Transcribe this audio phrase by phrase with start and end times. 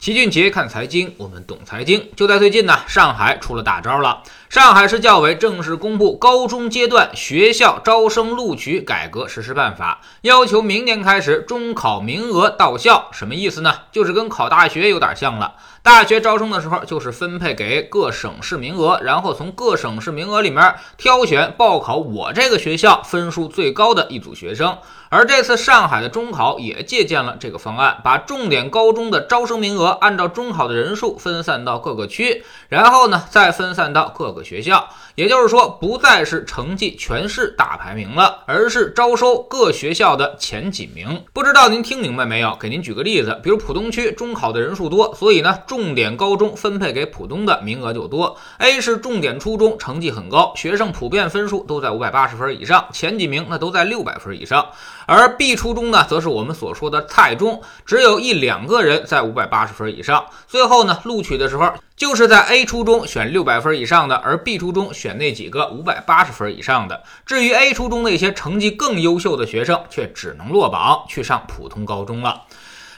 [0.00, 2.08] 齐俊杰看财经，我们懂财经。
[2.16, 4.22] 就在最近呢，上海出了大招了。
[4.48, 13.10] 上海市教委正式公布高中阶段学校招生录取改革实施办法，要求明年开始中考名额到校。
[13.12, 13.74] 什么意思呢？
[13.92, 15.56] 就是跟考大学有点像了。
[15.82, 24.78] 大学招生的时候，就是分配给各省市名额，然后从各省市名额里面挑选报考我这个学校分数最高的一组学生。
[25.12, 34.88] 而这次上海的中考也借鉴了这个方案，把重点高中的招生名额按照中考的人数分散到各个区，然后呢再分散到各个学校。
[35.16, 41.24] 也就是说，不再是成绩全市大排名了，而是招收各学校的前几名。
[41.32, 42.56] 不知道您听明白没有？
[42.60, 48.36] 给您举个例子，比如浦东区中考的人数多，所以呢，重点高中分配给浦东的名额就多。
[48.58, 54.68] A 是重点初中，成绩很高，学生普遍分数都在五百八十分以上，前几名那都在六百分以上。
[55.10, 60.24] 而 B 初中呢，则是我们所说的菜中，只有一两个人在五百八十分以上。
[60.46, 61.72] 最后呢，录取的时候。
[61.96, 67.02] 就是在 A 初中选六百分以上的，而 B 初中选那几个五百八十分以上的。
[67.26, 72.44] 至于 A 初中那些成绩更优秀的学生，却只能落榜去上普通高中了。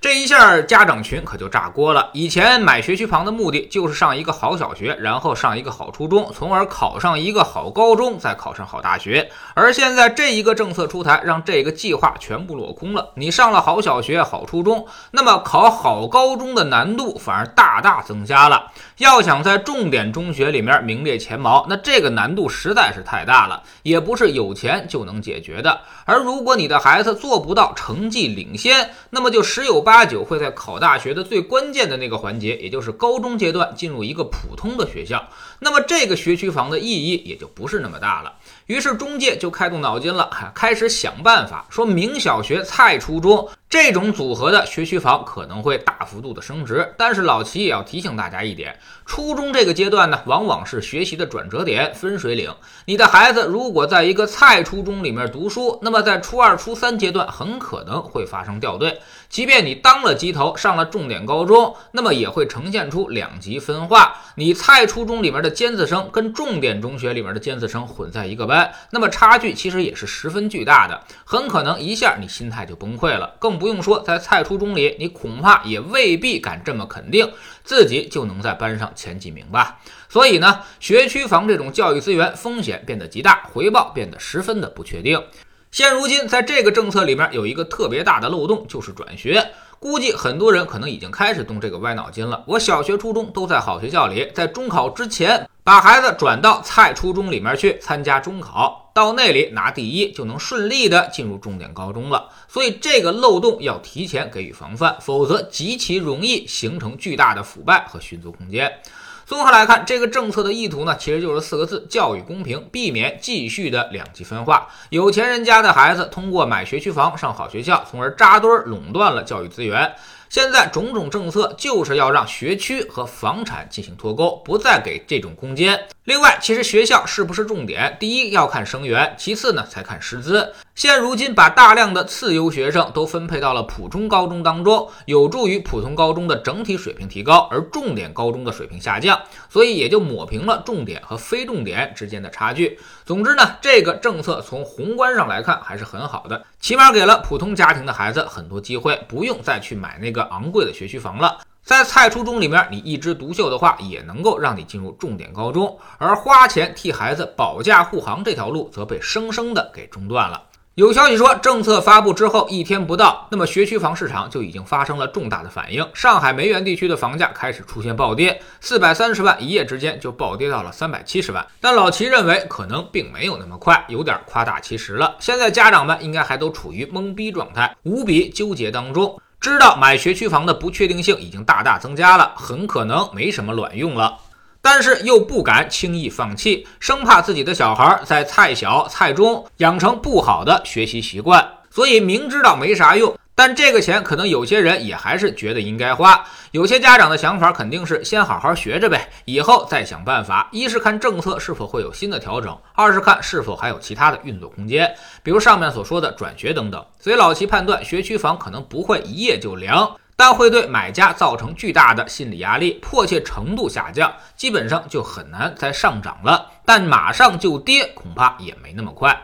[0.00, 2.10] 这一下家长群可就炸锅了。
[2.12, 9.28] 以前买学区房的目的就是上一个好小学，然后上一个好初中，从而考上一个好高中，再考上好大学。
[9.54, 13.10] 而现在这一个政策出台，让这个计划全部落空了。
[13.16, 18.70] 你上了好小学、好初中，那么考好高中的难度反而大大增加了。
[18.98, 25.80] 要想在重点中学里面名列前茅，那这个难度实在是太大了，也不是有钱就能解决的。
[26.04, 38.34] 而如果你的孩子做不到成绩领先，那么就十有八九会在考大学的最关键的那个环节，也就是高中阶段进入一个普通的学校，那么这个学区房的意义也就不是那么大了。
[38.66, 43.48] 于是中介就开动脑筋了，开始想办法，说明小学、菜初中。
[43.70, 52.50] 这种组合的学区房可能会大幅度的升值，但是老齐也要提醒大家一点：初中这个阶段呢，往往是学习的转折点、分水岭。
[52.86, 59.00] 你的孩子如果在一个菜初中里面读书，那么在初二、初三阶段很可能会发生掉队。
[59.28, 64.16] 即便你当了鸡头，上了重点高中，那么也会呈现出两极分化。
[64.36, 73.57] 你菜初中里面的尖子生跟重点中学里面的尖子生混在一个班，那么差距其实也是十分巨大的，很可能一下你心态就崩溃了，更。
[73.58, 77.30] 不用说，在菜初中里，你恐怕也未必敢这么肯定
[77.64, 79.80] 自己就能在班上前几名吧。
[80.08, 85.22] 所以呢，学区房这种教育资源风险变得极大，回报变得十分的不确定。
[85.70, 89.50] 现如今，在这个政策里面有一个特别大的漏洞，就是转学。
[89.80, 92.42] 估计很多人可能已经开始动这个歪脑筋了。
[92.46, 102.28] 我小学、初中都在好学校里，在中考之前把孩子转到菜初中里面去参加中考，到那里拿第一就能顺利的进入重点高中了。
[102.48, 108.80] 所以这个漏洞要提前给予防范，否则极其容易形成巨大的腐败和寻租空间。
[109.24, 114.68] 综合来看，这个政策的意图呢，其实就是四个字：教育公平，避免继续的两极分化。
[114.88, 119.94] 有钱人家的孩子通过买学区房上好学校，从而扎堆垄断了教育资源。
[120.28, 125.88] 现在种种政策就是要让学区和房产进行脱钩，不再给这种空间。
[126.04, 130.54] 另外，其实学校是不是重点，第一要看生源，其次呢才看师资。
[130.74, 139.20] 现如今把大量的次优学生都分配到了普通高中当中，有助于普通高中的整体水平提高，而重点高中的水平下降，
[139.50, 142.78] 所以也就抹平了重点和非重点之间的差距。
[143.04, 151.38] 总之呢，这个政策从宏观上来看还是很好的，起码给了普通家庭的孩子很多机会，不用再去买那个个昂贵的学区房了。
[151.62, 160.42] 在菜初中里面，你一枝独秀的话，也能够让你进入重点高中，而花钱替孩子保驾护航这条路则被生生的给中断了。
[160.76, 165.84] 有消息说，政策发布之后一天不到，那么学区房市场就已经发生了重大的反应。
[165.92, 171.44] 上海梅园地区的房价开始出现暴跌，四百三十万一夜之间就暴跌到了三百七十万。
[171.60, 175.16] 但老齐认为，可能并没有那么快，有点夸大其词了。
[175.18, 179.20] 现在家长们应该还都处于懵逼状态，无比纠结当中。
[179.40, 184.18] 知道买学区房的不确定性已经大大增加了，很可能没什么卵用了，
[184.60, 193.16] 但是又不敢轻易放弃，生怕自己的小孩在菜小菜中养成不好的学习习惯，所以明知道没啥用。
[193.38, 200.48] 但这个钱可能有些人也还是觉得应该花，有些家长的想法肯定是先好好学着呗，以后再想办法。
[200.50, 204.92] 一是看政策是否会有新的调整，二是看是否还有其他的运作空间，
[205.22, 206.84] 比如上面所说的转学等等。
[206.98, 216.44] 所以老齐判断，学区房可能不会一夜就凉，但会对买家造成巨大的心理压力，迫切程度下降，基本上就很难再上涨了。
[216.64, 219.16] 但马上就跌，恐怕也没那么快。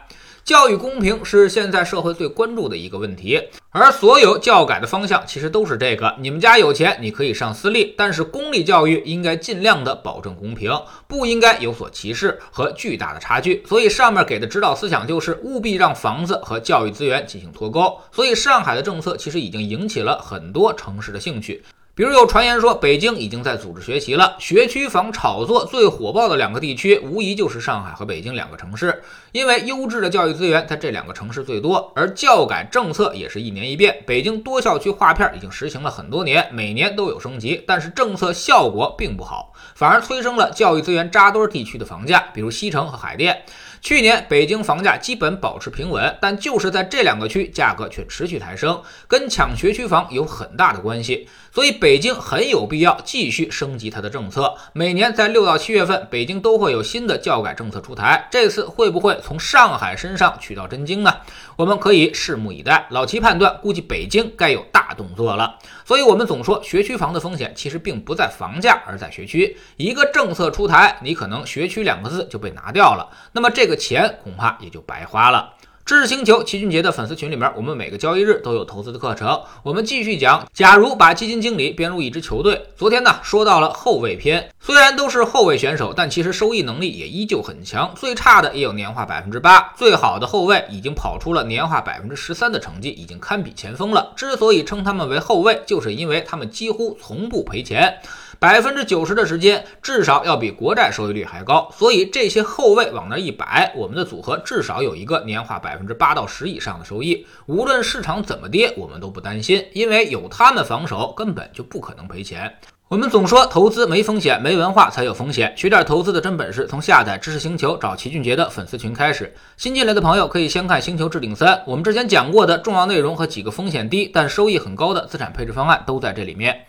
[0.45, 10.71] 教育公平是现在社会最关注的一个问题，而所有教改的方向其实都是这个：你们家有钱，你可以上私立，但是公立教育应该尽量的保证公平，
[11.09, 13.65] 不应该有所歧视和巨大的差距。
[13.67, 17.99] 所以上面给的指导思想就是务必让房子和教育资源进行脱钩。
[18.13, 21.65] 所以上海的政策其实已经引起了很多城市的兴趣。
[21.97, 24.35] 比如有传言说，北京已经在组织学习了。
[24.41, 29.01] 学区房炒作最火爆的两个地区，无疑就是上海和北京两个城市。
[29.31, 34.03] 因为优质的教育资源在这两个城市最多，而教改政策也是一年一变。
[34.05, 43.45] 北京多校区划片已经实行了很多年，每年都有升级，但是政策效果并不好，反而催生了教育资源扎堆地区的房价，比如西城和海淀。
[43.85, 51.29] 去年北京房价基本保持平稳，但就是在这两个区，价格却持续抬升，跟抢学区房有很大的关系。
[51.53, 54.55] 所以北京很有必要继续升级它的政策。
[54.73, 58.27] 每年在六到七月份，北京都会有新的教改政策出台。
[58.31, 61.15] 这次会不会从上海身上取到真经呢？
[61.57, 62.87] 我们可以拭目以待。
[62.91, 65.59] 老齐判断，估计北京该有大动作了。
[65.85, 69.57] 所以，我们总说学区房的风险其实并不在房价，而在学区。
[69.77, 75.55] 一个政策出台，你可能“学区”两个字就被拿掉了，那么这个钱恐怕也就白花了。
[75.87, 79.43] 知识星球齐俊杰的粉丝群里面，我们每个交易日都有投资的课程。
[79.63, 82.69] 我们继续讲，假如把基金经理编入一支球队。
[82.75, 87.93] 昨天呢，说到了后卫篇，虽然都是后卫选手，但其实收益能力也依旧很强。
[87.95, 94.15] 最差的也有年化百分之八，最好的后卫已经跑出了年化百分之十三的成绩，已经堪比前锋了。
[94.17, 97.99] 之所以称他们为后卫，就是因为他们几乎从不赔钱。
[98.41, 107.27] 百分之九十的时间，至少要比国债收益率还高，所以这些后卫往那一摆，我们的组合至少有一个年化百百分之八到十以上的收益。
[107.47, 112.55] 无论市场怎么跌，我们都不担心，因为有他们防守，根本就不可能赔钱。
[112.87, 115.53] 我们总说投资没风险，没文化才有风险。
[115.57, 119.35] 学点投资的真本事，从下载知识星球找齐俊杰的粉丝群开始。
[119.57, 126.65] 新进来的朋友可以先看《星球置顶三》，我们之前讲过的重要内容和几个风险低但收益很高的资产配置方案都在这里面。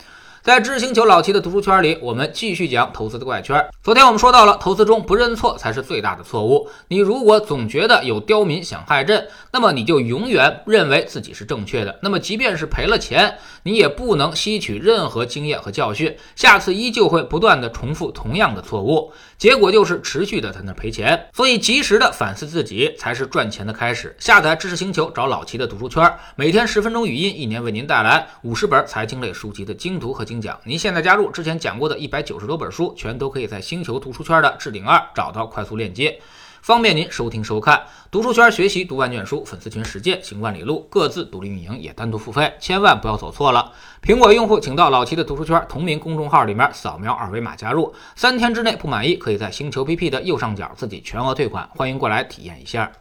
[0.45, 3.67] 在知识星球老齐的读书圈里，我们继续讲投资的怪圈。
[3.81, 6.69] 昨天我们说到了，投资中不认错才是最大的错误。
[6.87, 11.97] 你如果总觉得有刁民想害朕，那么你就永远认为自己是正确的。
[12.03, 21.27] 那么即便是赔了钱，你也不能吸取任何经验和教训，下次依旧会不断的重复同样的错误，结果就是持续的在那赔钱。
[21.33, 24.15] 所以及时的反思自己才是赚钱的开始。
[24.19, 30.34] 下载知识星球，找老齐的读书圈，每天十分钟语音，一年为您带来五十本财经类书籍的精读和精。
[30.41, 36.19] 讲，您现在加入之前讲过的一百九十多本书，全都可以在星球读书圈的置顶二找到快速链接，
[36.61, 37.83] 方便您收听收看。
[38.09, 43.73] 读书圈学习读万卷书，粉丝群实践行万里路，各自独立运营也单独付费，千万不要走错了。
[44.01, 52.91] 苹果用户请到老齐的读书圈同名公众号里面扫描二维码加入，三天之内不满意可以在星球 PP 的右上角自己全额退款，欢迎过来体验一下。